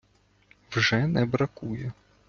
[0.71, 1.91] Вже не бракує.